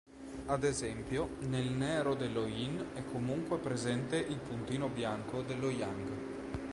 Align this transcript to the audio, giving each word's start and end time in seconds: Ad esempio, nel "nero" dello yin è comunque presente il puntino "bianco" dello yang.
Ad 0.47 0.63
esempio, 0.63 1.35
nel 1.41 1.67
"nero" 1.67 2.15
dello 2.15 2.47
yin 2.47 2.83
è 2.95 3.03
comunque 3.05 3.59
presente 3.59 4.17
il 4.17 4.39
puntino 4.39 4.87
"bianco" 4.89 5.43
dello 5.43 5.69
yang. 5.69 6.09